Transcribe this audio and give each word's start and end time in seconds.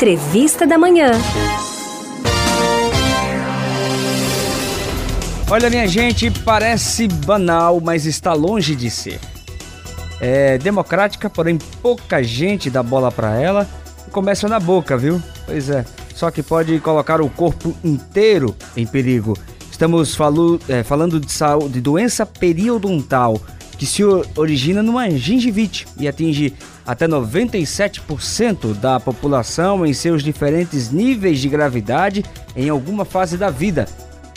Entrevista 0.00 0.66
da 0.66 0.78
Manhã. 0.78 1.10
Olha, 5.50 5.68
minha 5.68 5.86
gente, 5.86 6.30
parece 6.30 7.06
banal, 7.06 7.82
mas 7.82 8.06
está 8.06 8.32
longe 8.32 8.74
de 8.74 8.90
ser. 8.90 9.20
É 10.18 10.56
democrática, 10.56 11.28
porém 11.28 11.58
pouca 11.82 12.22
gente 12.22 12.70
dá 12.70 12.82
bola 12.82 13.12
para 13.12 13.38
ela. 13.38 13.68
Começa 14.10 14.48
na 14.48 14.58
boca, 14.58 14.96
viu? 14.96 15.20
Pois 15.44 15.68
é. 15.68 15.84
Só 16.14 16.30
que 16.30 16.42
pode 16.42 16.80
colocar 16.80 17.20
o 17.20 17.28
corpo 17.28 17.76
inteiro 17.84 18.56
em 18.74 18.86
perigo. 18.86 19.36
Estamos 19.70 20.14
falo, 20.14 20.58
é, 20.66 20.82
falando 20.82 21.20
de, 21.20 21.30
saúde, 21.30 21.74
de 21.74 21.80
doença 21.82 22.24
periodontal, 22.24 23.38
que 23.80 23.86
se 23.86 24.04
origina 24.36 24.82
numa 24.82 25.08
gengivite 25.08 25.86
e 25.98 26.06
atinge 26.06 26.52
até 26.86 27.08
97% 27.08 28.74
da 28.74 29.00
população 29.00 29.86
em 29.86 29.94
seus 29.94 30.22
diferentes 30.22 30.90
níveis 30.90 31.38
de 31.38 31.48
gravidade 31.48 32.22
em 32.54 32.68
alguma 32.68 33.06
fase 33.06 33.38
da 33.38 33.48
vida. 33.48 33.88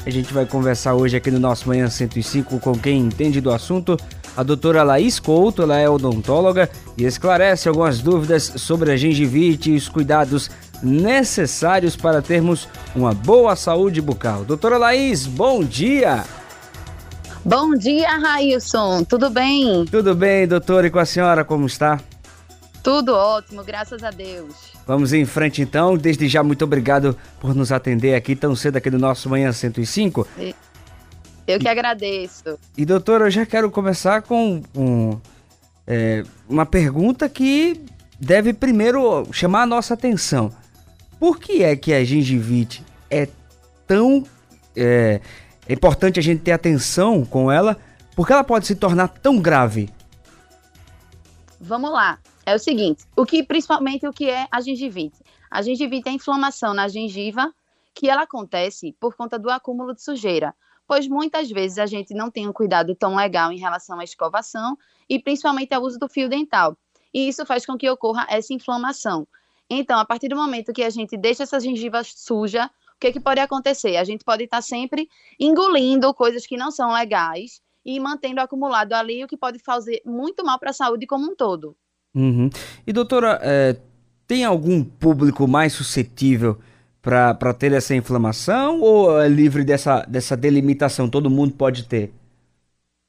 A 0.06 0.10
gente 0.10 0.34
vai 0.34 0.46
conversar 0.46 0.94
hoje 0.94 1.18
aqui 1.18 1.30
no 1.30 1.42
nosso 1.42 1.68
Manhã 1.68 1.90
105 1.90 2.58
com 2.62 2.74
quem 2.74 3.02
entende 3.02 3.42
do 3.42 3.52
assunto, 3.52 3.98
a 4.38 4.44
doutora 4.44 4.82
Laís 4.82 5.20
Couto, 5.20 5.64
ela 5.64 5.78
é 5.78 5.90
odontóloga 5.90 6.70
e 6.98 7.04
esclarece 7.04 7.68
algumas 7.68 8.00
dúvidas 8.00 8.44
sobre 8.56 8.94
a 8.94 8.96
gengivite 8.96 9.72
e 9.72 9.76
os 9.76 9.90
cuidados 9.90 10.50
necessários 10.82 11.98
para 11.98 12.22
termos 12.22 12.66
uma 12.96 13.14
boa 13.14 13.58
saúde 13.58 14.00
bucal. 14.00 14.46
Doutora 14.46 14.78
Laís, 14.78 15.26
bom 15.26 15.66
dia! 15.66 16.24
Bom 17.46 17.76
dia, 17.76 18.08
Railson. 18.20 19.04
Tudo 19.04 19.30
bem? 19.30 19.84
Tudo 19.86 20.16
bem, 20.16 20.48
doutora. 20.48 20.88
E 20.88 20.90
com 20.90 21.00
a 21.00 21.06
senhora, 21.06 21.44
como 21.44 21.66
está? 21.66 22.00
Tudo 22.82 23.14
ótimo, 23.14 23.62
graças 23.66 24.02
a 24.02 24.12
Deus. 24.12 24.72
Vamos 24.88 25.12
em 25.12 25.26
frente 25.26 25.62
então. 25.62 25.98
Desde 25.98 26.30
já, 26.30 26.42
muito 26.42 26.64
obrigado 26.64 27.18
por 27.42 27.54
nos 27.54 27.74
atender 27.74 28.16
aqui 28.16 28.34
tão 28.34 28.56
cedo 28.56 28.78
aqui 28.78 28.90
no 28.90 28.98
nosso 28.98 29.30
Manhã 29.30 29.52
105. 29.52 30.26
Eu 31.46 31.60
que 31.60 31.68
agradeço. 31.68 32.58
E 32.78 32.86
doutora, 32.86 33.26
eu 33.26 33.32
já 33.32 33.46
quero 33.46 33.70
começar 33.70 34.22
com 34.22 34.64
um, 34.74 35.20
é, 35.86 36.24
uma 36.48 36.66
pergunta 36.66 37.28
que 37.28 37.82
deve 38.18 38.54
primeiro 38.54 39.28
chamar 39.34 39.64
a 39.64 39.68
nossa 39.68 39.96
atenção. 39.96 40.50
Por 41.20 41.40
que 41.40 41.62
é 41.62 41.76
que 41.76 41.94
a 41.94 42.06
gengivite 42.06 42.86
é 43.12 43.28
tão 43.86 44.24
é, 44.76 45.20
é 45.68 45.74
importante 45.74 46.20
a 46.20 46.24
gente 46.24 46.42
ter 46.42 46.52
atenção 46.52 47.24
com 47.26 47.52
ela? 47.52 47.78
Porque 48.16 48.34
ela 48.34 48.44
pode 48.44 48.68
se 48.68 48.76
tornar 48.76 49.08
tão 49.08 49.40
grave? 49.40 49.90
Vamos 51.60 51.92
lá 51.92 52.20
é 52.46 52.56
o 52.56 52.60
seguinte, 52.60 53.06
o 53.16 53.26
que 53.26 53.44
principalmente 53.44 54.08
o 54.08 54.14
que 54.14 54.30
é 54.30 54.48
a 54.52 54.60
gengivite? 54.60 55.18
A 55.50 55.62
gengivite 55.62 56.10
é 56.10 56.12
a 56.12 56.16
inflamação 56.16 56.74
na 56.74 56.88
gengiva 56.88 57.54
que 57.94 58.10
ela 58.10 58.24
acontece 58.24 58.96
por 59.00 59.16
conta 59.16 59.38
do 59.40 59.50
acúmulo 59.50 59.94
de 59.94 60.04
sujeira, 60.04 60.54
pois 60.88 61.08
muitas 61.08 61.50
vezes 61.50 61.78
a 61.78 61.86
gente 61.86 62.14
não 62.14 62.30
tem 62.30 62.48
um 62.48 62.54
cuidado 62.54 62.94
tão 62.96 63.16
legal 63.16 63.52
em 63.52 63.60
relação 63.60 64.00
à 64.00 64.04
escovação 64.04 64.78
e 65.08 65.20
principalmente 65.20 65.74
ao 65.74 65.84
uso 65.84 65.98
do 65.98 66.10
fio 66.10 66.28
dental. 66.28 66.76
E 67.14 67.28
isso 67.28 67.46
faz 67.46 67.66
com 67.66 67.78
que 67.78 67.90
ocorra 67.90 68.26
essa 68.30 68.54
inflamação. 68.54 69.28
Então, 69.70 70.00
a 70.00 70.06
partir 70.06 70.28
do 70.28 70.36
momento 70.36 70.74
que 70.74 70.84
a 70.84 70.90
gente 70.90 71.16
deixa 71.16 71.44
essa 71.44 71.60
gengiva 71.60 72.04
suja, 72.04 72.70
que, 73.04 73.12
que 73.12 73.20
pode 73.20 73.42
acontecer? 73.42 73.98
A 73.98 74.04
gente 74.06 74.24
pode 74.24 74.46
estar 74.46 74.62
sempre 74.62 75.10
engolindo 75.38 76.14
coisas 76.14 76.48
que 76.48 76.56
não 76.56 76.72
são 76.72 76.94
legais 76.94 77.62
e 77.86 78.00
mantendo 78.00 78.40
acumulado 78.40 78.94
ali, 78.94 79.24
o 79.24 79.28
que 79.28 79.36
pode 79.36 79.60
fazer 79.60 80.02
muito 80.06 80.44
mal 80.46 80.58
para 80.58 80.70
a 80.70 80.74
saúde 80.74 81.06
como 81.06 81.30
um 81.30 81.36
todo. 81.36 81.76
Uhum. 82.16 82.50
E 82.88 82.94
doutora, 82.94 83.40
é, 83.44 83.76
tem 84.26 84.46
algum 84.46 84.82
público 84.84 85.46
mais 85.48 85.74
suscetível 85.74 86.58
para 87.02 87.54
ter 87.54 87.74
essa 87.74 87.94
inflamação 87.94 88.80
ou 88.80 89.22
é 89.22 89.28
livre 89.28 89.66
dessa, 89.66 90.04
dessa 90.04 90.38
delimitação? 90.38 91.10
Todo 91.10 91.30
mundo 91.30 91.54
pode 91.56 91.86
ter? 91.86 92.14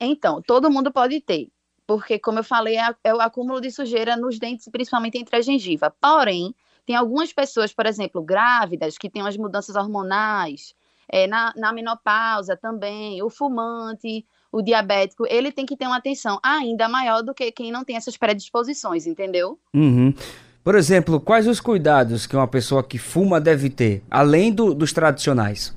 Então, 0.01 0.43
todo 0.43 0.71
mundo 0.71 0.93
pode 0.93 1.21
ter, 1.21 1.49
porque, 1.87 2.19
como 2.19 2.41
eu 2.41 2.45
falei, 2.45 2.77
é, 2.77 2.95
é 3.05 3.15
o 3.15 3.21
acúmulo 3.21 3.61
de 3.61 3.71
sujeira 3.71 4.17
nos 4.17 4.41
dentes, 4.41 4.69
principalmente 4.69 5.19
entre 5.19 5.37
a 5.37 5.41
gengiva. 5.41 5.95
Porém, 6.01 6.53
tem 6.87 6.97
algumas 6.97 7.33
pessoas, 7.33 7.73
por 7.73 7.87
exemplo, 7.87 8.23
grávidas, 8.23 8.99
que 8.99 9.11
têm 9.11 9.23
umas 9.23 9.37
mudanças 9.37 9.77
hormonais, 9.77 10.75
é, 11.09 11.27
na, 11.27 11.53
na 11.57 11.73
menopausa 11.73 12.57
também, 12.57 13.23
o 13.23 13.31
fumante, 13.31 14.25
o 14.51 14.63
diabético, 14.63 15.27
ele 15.29 15.51
tem 15.51 15.67
que 15.67 15.77
ter 15.77 15.87
uma 15.87 15.97
atenção 15.97 16.39
ainda 16.43 16.89
maior 16.89 17.23
do 17.23 17.35
que 17.35 17.51
quem 17.51 17.73
não 17.73 17.85
tem 17.85 17.97
essas 17.97 18.17
predisposições, 18.17 19.07
entendeu? 19.07 19.59
Uhum. 19.75 20.15
Por 20.63 20.77
exemplo, 20.77 21.21
quais 21.21 21.47
os 21.47 21.61
cuidados 21.61 22.27
que 22.27 22.37
uma 22.37 22.49
pessoa 22.49 22.83
que 22.83 22.97
fuma 22.97 23.41
deve 23.41 23.69
ter, 23.69 24.03
além 24.11 24.53
do, 24.53 24.73
dos 24.73 24.93
tradicionais? 24.93 25.77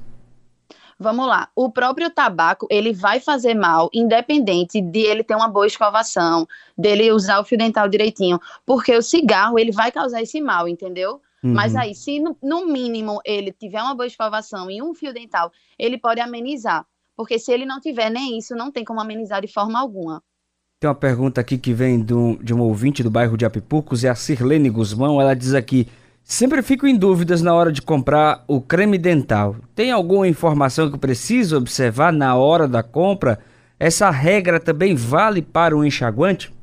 Vamos 1.00 1.28
lá, 1.28 1.47
o 1.56 1.69
próprio 1.72 2.09
tabaco, 2.09 2.68
ele 2.72 2.91
vai 2.91 3.19
fazer 3.19 3.53
mal, 3.53 3.88
independente 3.94 4.81
de 4.81 5.00
ele 5.02 5.24
ter 5.24 5.35
uma 5.35 5.47
boa 5.47 5.68
escovação, 5.68 6.47
dele 6.75 7.12
usar 7.12 7.40
o 7.40 7.44
fio 7.44 7.58
dental 7.58 7.88
direitinho, 7.88 8.40
porque 8.66 8.96
o 8.96 9.02
cigarro, 9.02 9.59
ele 9.59 9.72
vai 9.72 9.91
causar 9.91 10.24
esse 10.24 10.41
mal, 10.41 10.68
entendeu? 10.68 11.22
Uhum. 11.44 11.53
Mas 11.53 11.75
aí, 11.75 11.94
se 11.94 12.19
no, 12.19 12.36
no 12.41 12.66
mínimo 12.66 13.22
ele 13.24 13.52
tiver 13.52 13.81
uma 13.81 13.94
boa 13.94 14.07
escovação 14.07 14.72
e 14.72 14.81
um 14.81 14.96
fio 14.96 15.13
dental, 15.13 15.52
ele 15.78 16.00
pode 16.00 16.19
amenizar. 16.19 16.86
Porque 17.16 17.38
se 17.38 17.52
ele 17.52 17.66
não 17.66 17.80
tiver 17.80 18.09
nem 18.09 18.38
isso, 18.38 18.56
não 18.56 18.72
tem 18.72 18.84
como 18.84 19.00
amenizar 19.00 19.41
de 19.41 19.47
forma 19.47 19.80
alguma. 19.80 20.24
Tem 20.80 20.88
uma 20.88 20.96
pergunta 20.96 21.41
aqui 21.41 21.57
que 21.57 21.74
vem 21.74 22.00
do, 22.00 22.38
de 22.38 22.53
um 22.53 22.62
ouvinte 22.62 23.02
do 23.02 23.09
bairro 23.09 23.36
de 23.36 23.46
Apipucos, 23.46 24.03
é 24.03 24.09
a 24.09 24.16
Sirlene 24.16 24.69
Guzmão. 24.69 25.19
Ela 25.19 25.36
diz 25.36 25.56
aqui: 25.56 25.88
sempre 26.28 26.62
fico 26.62 26.86
em 26.86 26.98
dúvidas 26.98 27.42
na 27.42 27.56
hora 27.56 27.72
de 27.72 27.82
comprar 27.82 28.44
o 28.50 28.60
creme 28.60 28.98
dental. 28.98 29.56
Tem 29.74 29.92
alguma 29.92 30.28
informação 30.28 30.92
que 30.92 30.98
preciso 30.98 31.58
observar 31.58 32.12
na 32.12 32.36
hora 32.36 32.68
da 32.68 32.84
compra? 32.84 33.40
Essa 33.80 34.10
regra 34.10 34.60
também 34.60 34.94
vale 34.94 35.42
para 35.42 35.76
o 35.76 35.86
enxaguante? 35.86 36.54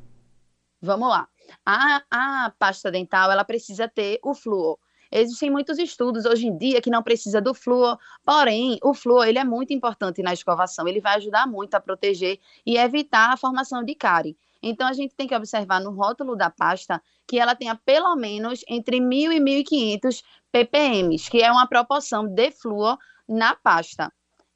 Vamos 0.83 1.09
lá. 1.09 1.27
A, 1.65 2.03
a 2.11 2.53
pasta 2.59 2.91
dental 2.91 3.33
ela 3.33 3.45
precisa 3.45 3.89
ter 3.89 4.19
o 4.23 4.35
flúor. 4.35 4.79
Existem 5.11 5.51
muitos 5.51 5.79
estudos 5.79 6.27
hoje 6.27 6.47
em 6.47 6.59
dia 6.59 6.83
que 6.83 6.91
não 6.91 7.03
precisa 7.03 7.41
do 7.41 7.55
flúor, 7.55 7.97
porém, 8.25 8.79
o 8.83 8.93
flúor 8.93 9.27
ele 9.27 9.39
é 9.39 9.45
muito 9.45 9.73
importante 9.73 10.23
na 10.23 10.33
escovação, 10.33 10.89
ele 10.89 11.01
vai 11.01 11.17
ajudar 11.17 11.47
muito 11.47 11.75
a 11.75 11.81
proteger 11.81 12.39
e 12.67 12.77
evitar 12.77 13.33
a 13.33 13.37
formação 13.37 13.85
de 13.85 13.95
cárie. 13.95 14.37
Então, 14.67 14.89
a 14.89 14.95
gente 14.95 15.15
tem 15.15 15.27
que 15.27 15.35
observar 15.35 15.79
no 15.79 15.91
rótulo 15.91 16.35
da 16.35 16.49
pasta 16.49 17.03
que 17.27 17.39
ela 17.39 17.55
tenha 17.55 17.75
pelo 17.75 18.17
menos 18.17 18.65
entre 18.67 18.99
1.000 18.99 19.33
e 19.33 19.39
1.500 19.39 20.23
ppm, 20.51 21.17
que 21.31 21.43
é 21.43 21.53
uma 21.53 21.67
proporção 21.67 22.27
de 22.27 22.51
flúor 22.51 22.97
na 23.29 23.55
pasta. 23.55 24.11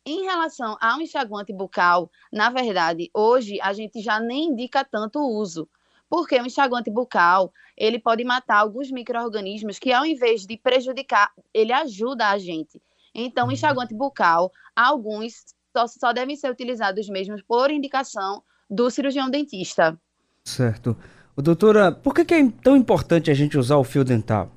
Em 0.07 0.23
relação 0.23 0.79
ao 0.81 1.03
enxaguante 1.03 1.53
bucal, 1.53 2.11
na 2.33 2.49
verdade, 2.49 3.11
hoje 3.13 3.61
a 3.61 3.75
gente 3.75 4.01
já 4.01 4.19
nem 4.19 4.45
indica 4.45 4.83
tanto 4.83 5.19
o 5.19 5.37
uso, 5.39 5.69
porque 6.09 6.41
o 6.41 6.47
enxaguante 6.47 6.91
bucal, 6.91 7.53
ele 7.77 7.99
pode 7.99 8.25
matar 8.25 8.61
alguns 8.61 8.91
micro-organismos 8.91 9.79
que, 9.79 9.93
ao 9.93 10.07
invés 10.07 10.47
de 10.47 10.57
prejudicar, 10.57 11.31
ele 11.53 11.71
ajuda 11.71 12.31
a 12.31 12.39
gente. 12.39 12.81
Então, 13.15 13.45
o 13.45 13.47
uhum. 13.49 13.53
enxaguante 13.53 13.95
bucal, 13.95 14.51
alguns 14.75 15.55
só, 15.77 15.87
só 15.87 16.13
devem 16.15 16.35
ser 16.35 16.51
utilizados 16.51 17.11
mesmo 17.11 17.37
por 17.47 17.71
indicação 17.71 18.43
do 18.69 18.91
cirurgião 18.91 19.31
dentista. 19.31 19.99
Certo. 20.45 20.97
Doutora, 21.37 21.93
por 21.93 22.15
que, 22.15 22.25
que 22.25 22.35
é 22.35 22.51
tão 22.51 22.77
importante 22.77 23.31
a 23.31 23.35
gente 23.35 23.57
usar 23.57 23.77
o 23.77 23.85
fio 23.85 24.05
dental? 24.05 24.51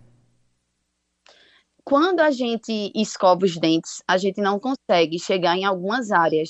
Quando 1.84 2.22
a 2.22 2.32
gente 2.32 2.92
escova 2.96 3.46
os 3.46 3.58
dentes, 3.58 4.02
a 4.08 4.18
gente 4.18 4.42
não 4.42 4.60
consegue 4.60 5.20
chegar 5.20 5.58
em 5.58 5.66
algumas 5.66 6.12
áreas, 6.12 6.50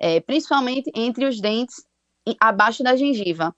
é, 0.00 0.20
principalmente 0.20 0.90
entre 0.94 1.26
os 1.26 1.40
dentes 1.40 1.84
abaixo 2.40 2.82
da 2.82 2.96
gengiva. 2.96 3.54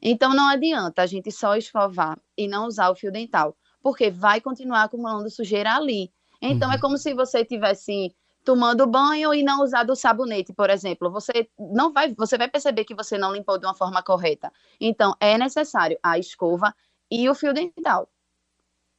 Então 0.00 0.34
não 0.34 0.48
adianta 0.48 1.02
a 1.02 1.06
gente 1.06 1.30
só 1.30 1.56
escovar 1.56 2.18
e 2.36 2.48
não 2.48 2.66
usar 2.66 2.90
o 2.90 2.94
fio 2.94 3.12
dental, 3.12 3.56
porque 3.82 4.10
vai 4.10 4.40
continuar 4.40 4.84
acumulando 4.84 5.30
sujeira 5.30 5.74
ali. 5.74 6.10
Então 6.40 6.68
uhum. 6.68 6.74
é 6.74 6.78
como 6.78 6.98
se 6.98 7.14
você 7.14 7.44
tivesse 7.44 8.14
tomando 8.46 8.86
banho 8.86 9.34
e 9.34 9.42
não 9.42 9.62
usado 9.62 9.90
o 9.90 9.96
sabonete, 9.96 10.52
por 10.52 10.70
exemplo. 10.70 11.10
Você 11.10 11.48
não 11.58 11.92
vai, 11.92 12.14
você 12.14 12.38
vai 12.38 12.48
perceber 12.48 12.84
que 12.84 12.94
você 12.94 13.18
não 13.18 13.32
limpou 13.32 13.58
de 13.58 13.66
uma 13.66 13.74
forma 13.74 14.02
correta. 14.02 14.52
Então 14.80 15.14
é 15.20 15.36
necessário 15.36 15.98
a 16.00 16.16
escova 16.16 16.72
e 17.10 17.28
o 17.28 17.34
fio 17.34 17.52
dental. 17.52 18.08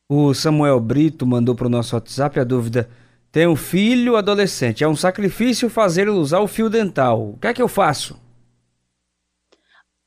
O 0.10 0.34
Samuel 0.34 0.80
Brito 0.80 1.26
mandou 1.26 1.56
para 1.56 1.68
o 1.68 1.70
nosso 1.70 1.96
WhatsApp 1.96 2.40
a 2.40 2.44
dúvida: 2.44 2.90
tem 3.32 3.48
um 3.48 3.56
filho 3.56 4.18
adolescente, 4.18 4.84
é 4.84 4.88
um 4.88 4.96
sacrifício 4.96 5.70
fazer 5.70 6.02
ele 6.02 6.12
usar 6.12 6.42
o 6.42 6.48
fio 6.48 6.70
dental. 6.70 7.30
O 7.30 7.38
que 7.38 7.48
é 7.48 7.54
que 7.54 7.62
eu 7.62 7.70
faço? 7.70 8.20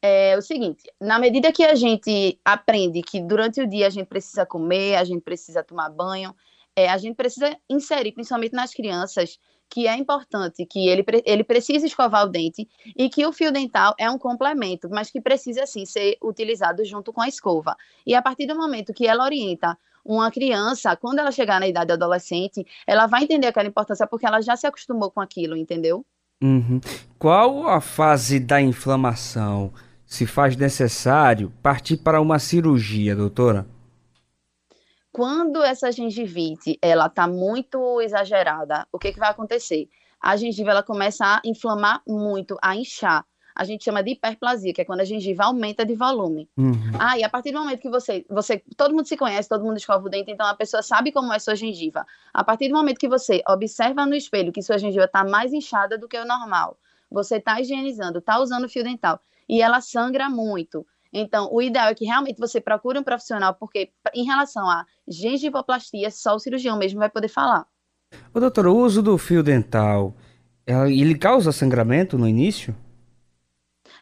é 0.02 0.36
o 0.36 0.42
seguinte: 0.42 0.84
na 1.00 1.18
medida 1.18 1.52
que 1.52 1.64
a 1.64 1.74
gente 1.74 2.38
aprende 2.44 3.02
que 3.02 3.20
durante 3.20 3.60
o 3.60 3.66
dia 3.66 3.86
a 3.86 3.90
gente 3.90 4.06
precisa 4.06 4.46
comer, 4.46 4.96
a 4.96 5.04
gente 5.04 5.20
precisa 5.20 5.62
tomar 5.62 5.90
banho, 5.90 6.34
é, 6.80 6.88
a 6.88 6.98
gente 6.98 7.14
precisa 7.14 7.56
inserir, 7.68 8.12
principalmente 8.12 8.52
nas 8.52 8.72
crianças, 8.72 9.38
que 9.68 9.86
é 9.86 9.96
importante 9.96 10.66
que 10.66 10.88
ele, 10.88 11.04
ele 11.24 11.44
precisa 11.44 11.86
escovar 11.86 12.24
o 12.24 12.28
dente 12.28 12.68
e 12.96 13.08
que 13.08 13.24
o 13.24 13.32
fio 13.32 13.52
dental 13.52 13.94
é 13.98 14.10
um 14.10 14.18
complemento, 14.18 14.88
mas 14.90 15.10
que 15.10 15.20
precisa 15.20 15.64
sim 15.64 15.86
ser 15.86 16.16
utilizado 16.22 16.84
junto 16.84 17.12
com 17.12 17.20
a 17.20 17.28
escova. 17.28 17.76
E 18.04 18.14
a 18.14 18.20
partir 18.20 18.46
do 18.46 18.56
momento 18.56 18.92
que 18.92 19.06
ela 19.06 19.24
orienta 19.24 19.78
uma 20.04 20.30
criança, 20.30 20.96
quando 20.96 21.20
ela 21.20 21.30
chegar 21.30 21.60
na 21.60 21.68
idade 21.68 21.92
adolescente, 21.92 22.66
ela 22.86 23.06
vai 23.06 23.22
entender 23.22 23.46
aquela 23.46 23.68
importância 23.68 24.06
porque 24.06 24.26
ela 24.26 24.40
já 24.40 24.56
se 24.56 24.66
acostumou 24.66 25.10
com 25.10 25.20
aquilo, 25.20 25.56
entendeu? 25.56 26.04
Uhum. 26.42 26.80
Qual 27.18 27.68
a 27.68 27.80
fase 27.80 28.40
da 28.40 28.60
inflamação? 28.60 29.72
Se 30.04 30.26
faz 30.26 30.56
necessário 30.56 31.52
partir 31.62 31.98
para 31.98 32.20
uma 32.20 32.40
cirurgia, 32.40 33.14
doutora? 33.14 33.66
Quando 35.12 35.62
essa 35.62 35.90
gengivite 35.90 36.78
ela 36.80 37.06
está 37.06 37.26
muito 37.26 38.00
exagerada, 38.00 38.86
o 38.92 38.98
que, 38.98 39.12
que 39.12 39.18
vai 39.18 39.30
acontecer? 39.30 39.88
A 40.20 40.36
gengiva 40.36 40.70
ela 40.70 40.82
começa 40.82 41.24
a 41.24 41.40
inflamar 41.44 42.02
muito, 42.06 42.56
a 42.62 42.76
inchar 42.76 43.24
a 43.60 43.64
gente 43.64 43.84
chama 43.84 44.02
de 44.02 44.12
hiperplasia, 44.12 44.72
que 44.72 44.80
é 44.80 44.84
quando 44.84 45.00
a 45.00 45.04
gengiva 45.04 45.44
aumenta 45.44 45.84
de 45.84 45.94
volume. 45.94 46.48
Uhum. 46.56 46.92
Ah, 46.98 47.18
e 47.18 47.24
a 47.24 47.28
partir 47.28 47.52
do 47.52 47.58
momento 47.58 47.80
que 47.80 47.90
você, 47.90 48.24
você, 48.28 48.62
todo 48.76 48.94
mundo 48.94 49.06
se 49.06 49.16
conhece, 49.16 49.48
todo 49.48 49.64
mundo 49.64 49.76
escova 49.76 50.06
o 50.06 50.08
dente, 50.08 50.30
então 50.30 50.46
a 50.46 50.54
pessoa 50.54 50.82
sabe 50.82 51.12
como 51.12 51.32
é 51.32 51.38
sua 51.38 51.54
gengiva. 51.54 52.06
A 52.32 52.42
partir 52.42 52.68
do 52.68 52.74
momento 52.74 52.98
que 52.98 53.08
você 53.08 53.42
observa 53.46 54.06
no 54.06 54.14
espelho 54.14 54.50
que 54.52 54.62
sua 54.62 54.78
gengiva 54.78 55.04
está 55.04 55.24
mais 55.24 55.52
inchada 55.52 55.98
do 55.98 56.08
que 56.08 56.16
o 56.16 56.24
normal, 56.24 56.78
você 57.10 57.36
está 57.36 57.60
higienizando, 57.60 58.18
está 58.18 58.38
usando 58.40 58.68
fio 58.68 58.84
dental 58.84 59.20
e 59.48 59.60
ela 59.60 59.80
sangra 59.80 60.30
muito. 60.30 60.86
Então, 61.12 61.48
o 61.52 61.60
ideal 61.60 61.88
é 61.88 61.94
que 61.94 62.04
realmente 62.04 62.38
você 62.38 62.60
procure 62.60 62.98
um 62.98 63.02
profissional, 63.02 63.54
porque 63.54 63.90
em 64.14 64.24
relação 64.24 64.68
à 64.68 64.84
gengivoplastia, 65.08 66.10
só 66.10 66.34
o 66.34 66.38
cirurgião 66.38 66.78
mesmo 66.78 66.98
vai 66.98 67.10
poder 67.10 67.28
falar. 67.28 67.66
Ô, 68.32 68.40
doutor, 68.40 68.66
o 68.66 68.76
uso 68.76 69.02
do 69.02 69.18
fio 69.18 69.42
dental, 69.42 70.14
ele 70.66 71.16
causa 71.16 71.52
sangramento 71.52 72.16
no 72.16 72.28
início? 72.28 72.76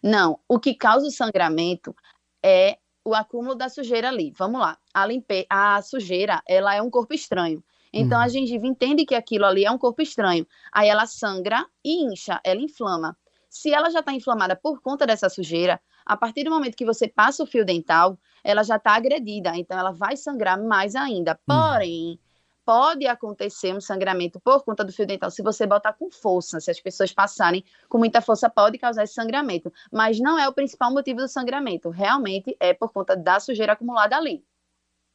Não, 0.02 0.38
o 0.46 0.58
que 0.58 0.75
causa 0.75 1.06
o 1.06 1.10
sangramento 1.10 1.94
é 2.43 2.78
o 3.05 3.14
acúmulo 3.14 3.55
da 3.55 3.69
sujeira 3.69 4.08
ali. 4.08 4.32
Vamos 4.37 4.60
lá. 4.60 4.78
A, 4.93 5.06
limpe... 5.06 5.46
a 5.49 5.81
sujeira, 5.82 6.43
ela 6.46 6.75
é 6.75 6.82
um 6.82 6.90
corpo 6.90 7.14
estranho. 7.14 7.62
Então, 7.90 8.19
uhum. 8.19 8.25
a 8.25 8.28
gengiva 8.28 8.66
entende 8.66 9.06
que 9.06 9.14
aquilo 9.14 9.46
ali 9.46 9.64
é 9.64 9.70
um 9.70 9.78
corpo 9.78 10.02
estranho. 10.02 10.46
Aí 10.70 10.88
ela 10.88 11.06
sangra 11.06 11.66
e 11.82 12.05
incha, 12.05 12.38
ela 12.44 12.60
inflama. 12.60 13.16
Se 13.49 13.72
ela 13.72 13.88
já 13.88 14.00
está 14.00 14.12
inflamada 14.12 14.55
por 14.55 14.82
conta 14.82 15.06
dessa 15.06 15.31
sujeira, 15.31 15.81
a 16.08 16.16
partir 16.16 16.43
do 16.43 16.50
momento 16.50 16.75
que 16.75 16.87
você 16.87 17.06
passa 17.06 17.43
o 17.43 17.46
fio 17.46 17.66
dental, 17.66 18.19
ela 18.43 18.62
já 18.62 18.76
está 18.76 18.93
agredida. 18.93 19.52
Então, 19.55 19.78
ela 19.78 19.93
vai 19.93 20.16
sangrar 20.16 20.58
mais 20.58 20.96
ainda. 20.96 21.38
Uhum. 21.49 21.55
Porém, 21.55 22.19
pode 22.64 23.06
acontecer 23.06 23.75
um 23.75 23.81
sangramento 23.81 24.40
por 24.40 24.64
conta 24.64 24.82
do 24.84 24.93
fio 24.93 25.06
dental 25.06 25.31
se 25.31 25.43
você 25.43 25.66
botar 25.66 25.93
com 25.93 26.10
força, 26.10 26.60
se 26.60 26.70
as 26.70 26.81
pessoas 26.81 27.12
passarem 27.12 27.62
com 27.88 27.99
muita 27.99 28.20
força, 28.20 28.49
pode 28.49 28.78
causar 28.78 29.05
esse 29.05 29.14
sangramento. 29.14 29.70
Mas 29.93 30.19
não 30.19 30.38
é 30.38 30.49
o 30.49 30.52
principal 30.52 30.93
motivo 30.93 31.20
do 31.20 31.28
sangramento, 31.28 31.90
realmente 31.90 32.56
é 32.58 32.72
por 32.72 32.93
conta 32.93 33.14
da 33.14 33.38
sujeira 33.38 33.75
acumulada 33.75 34.16
ali. 34.16 34.43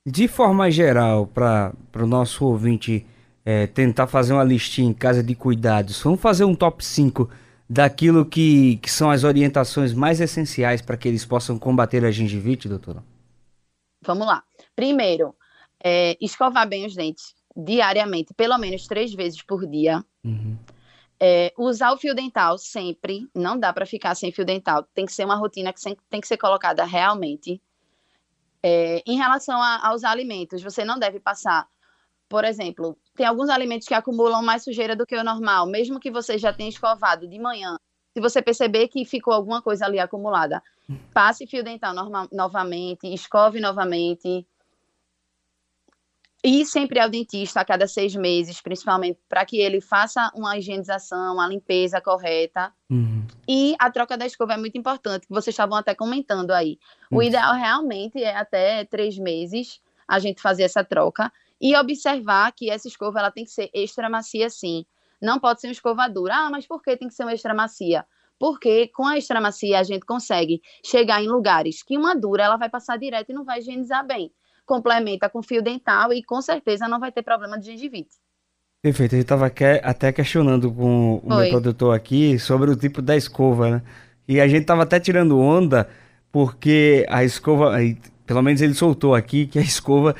De 0.05 0.27
forma 0.27 0.69
geral, 0.69 1.27
para 1.27 1.73
o 1.95 2.07
nosso 2.07 2.45
ouvinte 2.45 3.05
é, 3.45 3.67
tentar 3.67 4.07
fazer 4.07 4.33
uma 4.33 4.43
listinha 4.43 4.89
em 4.89 4.93
casa 4.93 5.23
de 5.23 5.35
cuidados, 5.35 6.01
vamos 6.01 6.21
fazer 6.21 6.45
um 6.45 6.55
top 6.55 6.83
5 6.83 7.29
daquilo 7.73 8.23
que, 8.23 8.77
que 8.77 8.91
são 8.91 9.09
as 9.09 9.23
orientações 9.23 9.93
mais 9.93 10.21
essenciais 10.21 10.79
para 10.79 10.95
que 10.95 11.07
eles 11.07 11.25
possam 11.25 11.57
combater 11.57 12.05
a 12.05 12.11
gengivite, 12.11 12.69
doutora? 12.69 13.03
Vamos 14.05 14.27
lá. 14.27 14.43
Primeiro, 14.75 15.35
é, 15.83 16.15
escovar 16.21 16.69
bem 16.69 16.85
os 16.85 16.93
dentes 16.93 17.33
diariamente, 17.55 18.31
pelo 18.35 18.59
menos 18.59 18.85
três 18.85 19.11
vezes 19.11 19.41
por 19.41 19.65
dia. 19.65 20.05
Uhum. 20.23 20.55
É, 21.19 21.51
usar 21.57 21.91
o 21.91 21.97
fio 21.97 22.13
dental 22.13 22.59
sempre, 22.59 23.27
não 23.33 23.57
dá 23.57 23.73
para 23.73 23.87
ficar 23.87 24.13
sem 24.13 24.31
fio 24.31 24.45
dental, 24.45 24.83
tem 24.93 25.05
que 25.05 25.13
ser 25.13 25.25
uma 25.25 25.35
rotina 25.35 25.73
que 25.73 25.81
tem 26.09 26.21
que 26.21 26.27
ser 26.27 26.37
colocada 26.37 26.83
realmente. 26.85 27.59
É, 28.61 29.01
em 29.05 29.17
relação 29.17 29.59
a, 29.59 29.87
aos 29.87 30.03
alimentos, 30.03 30.61
você 30.61 30.85
não 30.85 30.99
deve 30.99 31.19
passar, 31.19 31.67
por 32.33 32.45
exemplo, 32.45 32.97
tem 33.15 33.27
alguns 33.27 33.47
alimentos 33.47 33.87
que 33.87 33.93
acumulam 33.93 34.41
mais 34.41 34.63
sujeira 34.63 34.95
do 34.95 35.05
que 35.05 35.15
o 35.15 35.23
normal, 35.23 35.67
mesmo 35.67 35.99
que 35.99 36.09
você 36.09 36.35
já 36.35 36.51
tenha 36.51 36.67
escovado 36.67 37.27
de 37.27 37.37
manhã. 37.37 37.77
Se 38.11 38.19
você 38.19 38.41
perceber 38.41 38.87
que 38.87 39.05
ficou 39.05 39.35
alguma 39.35 39.61
coisa 39.61 39.85
ali 39.85 39.99
acumulada, 39.99 40.59
passe 41.13 41.45
fio 41.45 41.63
dental 41.63 41.93
norma, 41.93 42.27
novamente, 42.31 43.05
escove 43.13 43.59
novamente, 43.59 44.47
e 46.43 46.65
sempre 46.65 46.99
ao 46.99 47.07
dentista 47.07 47.61
a 47.61 47.65
cada 47.65 47.85
seis 47.85 48.15
meses, 48.15 48.59
principalmente 48.59 49.19
para 49.29 49.45
que 49.45 49.59
ele 49.59 49.79
faça 49.79 50.31
uma 50.33 50.57
higienização, 50.57 51.35
uma 51.35 51.47
limpeza 51.47 52.01
correta. 52.01 52.73
Uhum. 52.89 53.27
E 53.47 53.75
a 53.77 53.91
troca 53.91 54.17
da 54.17 54.25
escova 54.25 54.53
é 54.53 54.57
muito 54.57 54.75
importante, 54.75 55.27
que 55.27 55.33
vocês 55.33 55.53
estavam 55.53 55.77
até 55.77 55.93
comentando 55.93 56.49
aí. 56.49 56.79
O 57.11 57.21
ideal 57.21 57.53
realmente 57.53 58.23
é 58.23 58.35
até 58.35 58.85
três 58.85 59.19
meses 59.19 59.79
a 60.07 60.17
gente 60.17 60.41
fazer 60.41 60.63
essa 60.63 60.83
troca 60.83 61.31
e 61.63 61.75
observar 61.77 62.51
que 62.51 62.69
essa 62.69 62.87
escova 62.87 63.19
ela 63.19 63.31
tem 63.31 63.45
que 63.45 63.51
ser 63.51 63.69
extra 63.73 64.09
macia, 64.09 64.49
sim. 64.49 64.85
Não 65.21 65.39
pode 65.39 65.61
ser 65.61 65.67
uma 65.67 65.73
escova 65.73 66.07
dura. 66.09 66.35
Ah, 66.35 66.49
mas 66.51 66.67
por 66.67 66.81
que 66.81 66.97
tem 66.97 67.07
que 67.07 67.13
ser 67.13 67.23
uma 67.23 67.33
extra 67.33 67.53
macia? 67.53 68.05
Porque 68.37 68.89
com 68.89 69.07
a 69.07 69.17
extra 69.17 69.39
macia 69.39 69.79
a 69.79 69.83
gente 69.83 70.05
consegue 70.05 70.61
chegar 70.85 71.23
em 71.23 71.27
lugares 71.27 71.81
que 71.81 71.97
uma 71.97 72.13
dura 72.13 72.43
ela 72.43 72.57
vai 72.57 72.69
passar 72.69 72.97
direto 72.97 73.29
e 73.29 73.33
não 73.33 73.45
vai 73.45 73.59
higienizar 73.59 74.05
bem 74.05 74.31
complementa 74.65 75.29
com 75.29 75.41
fio 75.41 75.61
dental 75.61 76.13
e 76.13 76.23
com 76.23 76.41
certeza 76.41 76.87
não 76.87 76.99
vai 76.99 77.11
ter 77.11 77.21
problema 77.21 77.59
de 77.59 77.65
gengivite. 77.65 78.15
Perfeito, 78.81 79.15
a 79.15 79.17
gente 79.17 79.25
estava 79.25 79.51
até 79.83 80.11
questionando 80.11 80.71
com 80.71 81.21
o 81.23 81.35
meu 81.35 81.49
produtor 81.49 81.95
aqui 81.95 82.37
sobre 82.37 82.69
o 82.69 82.75
tipo 82.75 83.01
da 83.01 83.15
escova, 83.15 83.69
né? 83.69 83.81
E 84.27 84.41
a 84.41 84.47
gente 84.47 84.61
estava 84.61 84.83
até 84.83 84.99
tirando 84.99 85.39
onda 85.39 85.89
porque 86.31 87.05
a 87.09 87.23
escova, 87.23 87.77
pelo 88.25 88.41
menos 88.41 88.61
ele 88.61 88.73
soltou 88.73 89.15
aqui 89.15 89.47
que 89.47 89.57
a 89.57 89.61
escova 89.63 90.15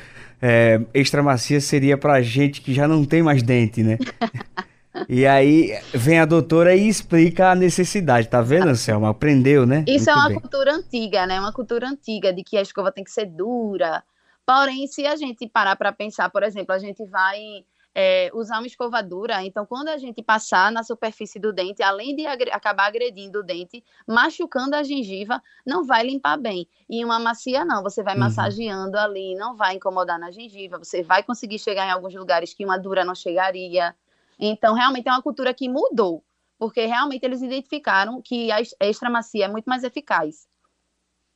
é, 0.46 0.78
extra 0.92 1.22
macia 1.22 1.58
seria 1.58 1.96
para 1.96 2.20
gente 2.20 2.60
que 2.60 2.74
já 2.74 2.86
não 2.86 3.02
tem 3.02 3.22
mais 3.22 3.42
dente, 3.42 3.82
né? 3.82 3.98
E 5.08 5.26
aí 5.26 5.76
vem 5.92 6.20
a 6.20 6.24
doutora 6.24 6.76
e 6.76 6.88
explica 6.88 7.50
a 7.50 7.54
necessidade, 7.54 8.28
tá 8.28 8.40
vendo, 8.40 8.68
Anselma? 8.68 9.10
Aprendeu, 9.10 9.66
né? 9.66 9.84
Isso 9.88 10.04
Muito 10.04 10.08
é 10.08 10.14
uma 10.14 10.28
bem. 10.28 10.40
cultura 10.40 10.72
antiga, 10.72 11.26
né? 11.26 11.40
Uma 11.40 11.52
cultura 11.52 11.88
antiga 11.88 12.32
de 12.32 12.44
que 12.44 12.56
a 12.56 12.62
escova 12.62 12.92
tem 12.92 13.02
que 13.02 13.10
ser 13.10 13.26
dura, 13.26 14.04
Porém, 14.46 14.86
se 14.86 15.06
a 15.06 15.16
gente 15.16 15.48
parar 15.48 15.74
para 15.74 15.92
pensar, 15.92 16.28
por 16.30 16.42
exemplo, 16.42 16.74
a 16.74 16.78
gente 16.78 17.04
vai 17.06 17.64
é, 17.94 18.30
usar 18.34 18.58
uma 18.58 18.66
escovadura, 18.66 19.42
então 19.44 19.64
quando 19.64 19.88
a 19.88 19.96
gente 19.96 20.20
passar 20.22 20.72
na 20.72 20.82
superfície 20.82 21.38
do 21.38 21.52
dente, 21.52 21.82
além 21.82 22.16
de 22.16 22.26
agre 22.26 22.50
acabar 22.50 22.86
agredindo 22.86 23.38
o 23.38 23.42
dente, 23.42 23.84
machucando 24.06 24.74
a 24.74 24.82
gengiva, 24.82 25.40
não 25.64 25.84
vai 25.84 26.04
limpar 26.04 26.36
bem. 26.36 26.66
E 26.90 27.04
uma 27.04 27.20
macia 27.20 27.64
não, 27.64 27.82
você 27.82 28.02
vai 28.02 28.14
uhum. 28.14 28.20
massageando 28.20 28.98
ali, 28.98 29.36
não 29.36 29.54
vai 29.54 29.76
incomodar 29.76 30.18
na 30.18 30.30
gengiva, 30.30 30.78
você 30.78 31.02
vai 31.02 31.22
conseguir 31.22 31.58
chegar 31.58 31.86
em 31.86 31.90
alguns 31.90 32.14
lugares 32.14 32.52
que 32.52 32.64
uma 32.64 32.76
dura 32.76 33.04
não 33.04 33.14
chegaria. 33.14 33.94
Então, 34.38 34.74
realmente 34.74 35.08
é 35.08 35.12
uma 35.12 35.22
cultura 35.22 35.54
que 35.54 35.68
mudou, 35.68 36.24
porque 36.58 36.86
realmente 36.86 37.24
eles 37.24 37.42
identificaram 37.42 38.20
que 38.20 38.50
a 38.50 38.60
extra 38.80 39.08
macia 39.08 39.44
é 39.44 39.48
muito 39.48 39.66
mais 39.66 39.84
eficaz. 39.84 40.48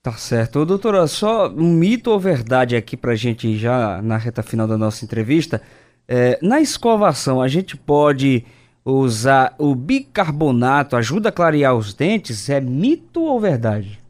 Tá 0.02 0.12
certo. 0.12 0.60
Ô, 0.60 0.64
doutora, 0.64 1.06
só 1.06 1.48
um 1.48 1.72
mito 1.72 2.10
ou 2.10 2.18
verdade 2.18 2.74
aqui 2.76 2.96
pra 2.96 3.14
gente 3.14 3.56
já 3.58 4.00
na 4.00 4.16
reta 4.16 4.42
final 4.42 4.66
da 4.66 4.78
nossa 4.78 5.04
entrevista. 5.04 5.60
É, 6.08 6.38
na 6.40 6.60
escovação, 6.60 7.42
a 7.42 7.48
gente 7.48 7.76
pode 7.76 8.44
usar 8.84 9.54
o 9.58 9.74
bicarbonato, 9.74 10.96
ajuda 10.96 11.28
a 11.28 11.32
clarear 11.32 11.76
os 11.76 11.92
dentes? 11.92 12.48
É 12.48 12.60
mito 12.60 13.22
ou 13.22 13.38
verdade? 13.38 14.00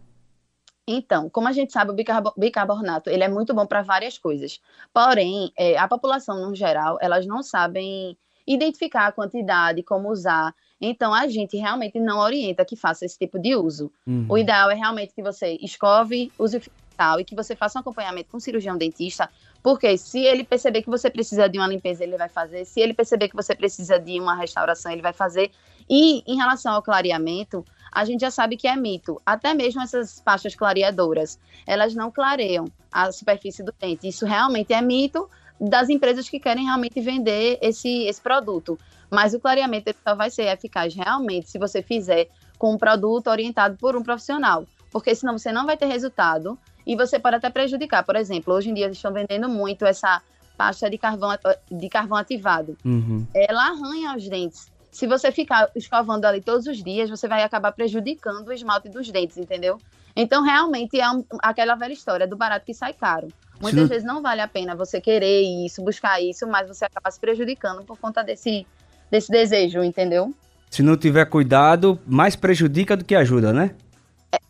Então, 0.87 1.29
como 1.29 1.49
a 1.49 1.53
gente 1.53 1.73
sabe, 1.73 1.91
o 1.91 2.35
bicarbonato 2.37 3.11
ele 3.11 3.25
é 3.25 3.29
muito 3.29 3.53
bom 3.53 3.67
para 3.67 3.83
várias 3.83 4.17
coisas. 4.17 4.61
Porém, 4.95 5.53
é, 5.59 5.77
a 5.77 5.87
população 5.87 6.49
no 6.49 6.55
geral, 6.55 6.97
elas 7.01 7.27
não 7.27 7.43
sabem 7.43 8.17
identificar 8.47 9.09
a 9.09 9.13
quantidade, 9.13 9.83
como 9.83 10.11
usar. 10.11 10.55
Então, 10.81 11.13
a 11.13 11.27
gente 11.27 11.59
realmente 11.59 12.01
não 12.01 12.21
orienta 12.21 12.65
que 12.65 12.75
faça 12.75 13.05
esse 13.05 13.19
tipo 13.19 13.39
de 13.39 13.55
uso. 13.55 13.93
Uhum. 14.07 14.25
O 14.29 14.39
ideal 14.39 14.71
é 14.71 14.75
realmente 14.75 15.13
que 15.13 15.23
você 15.23 15.59
escove, 15.61 16.33
use 16.39 16.57
o 16.57 16.63
tal 16.99 17.21
e 17.21 17.25
que 17.25 17.37
você 17.37 17.55
faça 17.55 17.79
um 17.79 17.81
acompanhamento 17.81 18.29
com 18.29 18.39
um 18.39 18.41
cirurgião 18.41 18.77
dentista, 18.77 19.31
porque 19.63 19.97
se 19.97 20.19
ele 20.19 20.43
perceber 20.43 20.83
que 20.83 20.91
você 20.91 21.09
precisa 21.09 21.49
de 21.49 21.57
uma 21.57 21.69
limpeza, 21.69 22.03
ele 22.03 22.17
vai 22.17 22.29
fazer. 22.29 22.65
Se 22.65 22.81
ele 22.81 22.93
perceber 22.93 23.29
que 23.29 23.37
você 23.37 23.55
precisa 23.55 23.99
de 24.01 24.19
uma 24.19 24.35
restauração, 24.35 24.91
ele 24.91 25.01
vai 25.01 25.13
fazer. 25.13 25.53
E 25.89 26.25
em 26.27 26.37
relação 26.37 26.73
ao 26.73 26.83
clareamento, 26.83 27.65
a 27.93 28.05
gente 28.05 28.21
já 28.21 28.31
sabe 28.31 28.57
que 28.57 28.67
é 28.67 28.77
mito. 28.77 29.23
Até 29.25 29.55
mesmo 29.55 29.81
essas 29.81 30.21
pastas 30.21 30.55
clareadoras, 30.57 31.39
elas 31.67 31.95
não 31.95 32.11
clareiam 32.11 32.67
a 32.91 33.13
superfície 33.13 33.63
do 33.63 33.73
dente. 33.79 34.09
Isso 34.09 34.27
realmente 34.27 34.73
é 34.73 34.83
mito 34.83 35.31
das 35.61 35.89
empresas 35.89 36.29
que 36.29 36.41
querem 36.41 36.65
realmente 36.65 37.01
vender 37.01 37.59
esse, 37.63 38.05
esse 38.05 38.21
produto. 38.21 38.79
Mas 39.11 39.35
o 39.35 39.41
clareamento 39.41 39.95
só 40.07 40.15
vai 40.15 40.31
ser 40.31 40.49
eficaz 40.49 40.95
realmente 40.95 41.49
se 41.49 41.59
você 41.59 41.81
fizer 41.81 42.29
com 42.59 42.75
um 42.75 42.79
produto 42.79 43.29
orientado 43.29 43.77
por 43.77 43.97
um 43.97 44.03
profissional. 44.03 44.67
Porque 44.91 45.15
senão 45.15 45.39
você 45.39 45.53
não 45.53 45.67
vai 45.67 45.77
ter 45.77 45.87
resultado 45.87 46.59
e 46.89 46.97
você 46.97 47.19
pode 47.19 47.37
até 47.37 47.51
prejudicar. 47.51 48.03
Por 48.03 48.17
exemplo, 48.17 48.55
hoje 48.55 48.71
em 48.71 48.75
dia 48.75 48.87
eles 48.87 48.97
estão 48.97 49.13
vendendo 49.13 49.47
muito 49.47 49.85
essa 49.85 50.23
pasta 50.57 50.89
de 50.89 50.97
carvão, 50.97 51.37
de 51.71 51.89
carvão 51.91 52.17
ativado. 52.17 52.79
Uhum. 52.83 53.27
Ela 53.35 53.69
arranha 53.69 54.17
os 54.17 54.27
dentes. 54.27 54.73
Se 54.91 55.07
você 55.07 55.31
ficar 55.31 55.71
escovando 55.77 56.25
ali 56.25 56.41
todos 56.41 56.67
os 56.67 56.83
dias, 56.83 57.11
você 57.11 57.29
vai 57.29 57.43
acabar 57.43 57.73
prejudicando 57.73 58.49
o 58.49 58.53
esmalte 58.53 58.89
dos 58.89 59.11
dentes, 59.11 59.37
entendeu? 59.37 59.79
Então, 60.17 60.43
realmente, 60.43 60.99
é 60.99 61.09
um, 61.11 61.23
aquela 61.43 61.75
velha 61.75 61.93
história 61.93 62.27
do 62.27 62.37
barato 62.37 62.65
que 62.65 62.73
sai 62.73 62.95
caro. 62.95 63.29
Muitas 63.61 63.83
não... 63.83 63.89
vezes 63.89 64.05
não 64.05 64.23
vale 64.23 64.41
a 64.41 64.49
pena 64.49 64.75
você 64.75 64.99
querer 64.99 65.43
isso, 65.43 65.85
buscar 65.85 66.21
isso, 66.23 66.47
mas 66.47 66.67
você 66.67 66.87
acaba 66.87 67.11
se 67.11 67.21
prejudicando 67.21 67.85
por 67.85 67.99
conta 67.99 68.25
desse, 68.25 68.67
desse 69.11 69.31
desejo, 69.31 69.85
entendeu? 69.85 70.35
Se 70.71 70.83
não 70.83 70.97
tiver 70.97 71.27
cuidado, 71.27 72.01
mais 72.07 72.35
prejudica 72.35 72.97
do 72.97 73.05
que 73.05 73.15
ajuda, 73.15 73.53
né? 73.53 73.75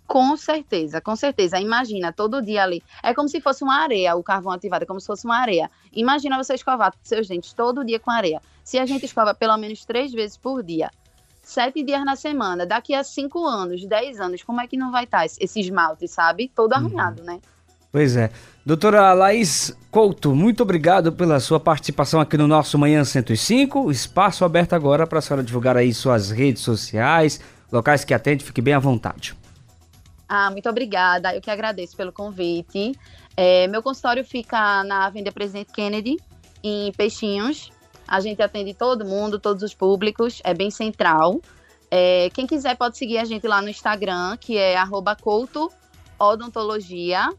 Com 0.09 0.39
certeza, 0.39 1.03
com 1.03 1.15
certeza. 1.15 1.61
Imagina, 1.61 2.11
todo 2.11 2.41
dia 2.41 2.63
ali. 2.63 2.83
É 3.03 3.13
como 3.13 3.29
se 3.29 3.43
fosse 3.43 3.63
uma 3.63 3.77
areia, 3.77 4.17
o 4.17 4.23
carvão 4.23 4.53
ativado, 4.53 4.85
é 4.85 4.87
como 4.87 4.99
se 4.99 5.07
fosse 5.07 5.27
uma 5.27 5.37
areia. 5.37 5.71
Imagina 5.93 6.43
você 6.43 6.55
escovar 6.55 6.95
seus 7.03 7.29
dentes 7.29 7.53
todo 7.53 7.85
dia 7.85 8.01
com 8.01 8.11
areia. 8.11 8.41
Se 8.65 8.79
a 8.79 8.87
gente 8.87 9.05
escova 9.05 9.35
pelo 9.35 9.57
menos 9.59 9.85
três 9.85 10.11
vezes 10.11 10.39
por 10.39 10.63
dia, 10.63 10.91
sete 11.43 11.83
dias 11.83 12.03
na 12.07 12.17
semana, 12.17 12.65
daqui 12.65 12.95
a 12.95 13.05
cinco 13.05 13.47
anos, 13.47 13.85
dez 13.87 14.19
anos, 14.19 14.43
como 14.43 14.63
é 14.63 14.67
que 14.67 14.79
não 14.79 14.91
vai 14.91 15.05
estar 15.05 15.27
esse 15.27 15.61
esmalte, 15.61 16.09
sabe? 16.09 16.51
Todo 16.55 16.73
uhum. 16.73 16.87
arranhado, 16.87 17.21
uhum. 17.21 17.27
né? 17.27 17.41
Pois 17.93 18.17
é. 18.17 18.31
Doutora 18.65 19.13
Laís 19.13 19.77
Couto, 19.91 20.35
muito 20.35 20.63
obrigado 20.63 21.13
pela 21.13 21.39
sua 21.39 21.61
participação 21.61 22.19
aqui 22.19 22.37
no 22.39 22.47
nosso 22.47 22.79
Manhã 22.79 23.05
105. 23.05 23.91
Espaço 23.91 24.43
aberto 24.43 24.73
agora 24.73 25.07
para 25.07 25.19
a 25.19 25.23
senhora 25.23 25.43
divulgar 25.43 25.77
aí 25.77 25.93
suas 25.93 26.31
redes 26.31 26.63
sociais, 26.63 27.41
locais 27.71 28.05
que 28.05 28.13
atende, 28.13 28.45
fique 28.45 28.63
bem 28.63 28.75
à 28.75 28.79
vontade. 28.79 29.38
Ah, 30.29 30.51
muito 30.51 30.69
obrigada. 30.69 31.35
Eu 31.35 31.41
que 31.41 31.51
agradeço 31.51 31.97
pelo 31.97 32.13
convite. 32.13 32.93
É, 33.37 33.67
meu 33.69 33.83
consultório 33.83 34.25
fica 34.25 34.85
na 34.85 35.07
Avenida 35.07 35.33
Presidente 35.33 35.73
Kennedy, 35.73 36.17
em 36.63 36.93
Peixinhos. 36.93 37.73
A 38.07 38.21
gente 38.21 38.43
atende 38.43 38.75
todo 38.75 39.05
mundo, 39.05 39.39
todos 39.39 39.63
os 39.63 39.75
públicos, 39.75 40.41
é 40.45 40.53
bem 40.53 40.71
central. 40.71 41.41
É, 41.91 42.29
quem 42.35 42.47
quiser 42.47 42.77
pode 42.77 42.99
seguir 42.99 43.17
a 43.19 43.25
gente 43.25 43.47
lá 43.47 43.63
no 43.63 43.69
Instagram, 43.69 44.37
que 44.37 44.59
é 44.59 44.77
arroba 44.77 45.17
couto 45.17 45.71
odontologia. 46.19 47.31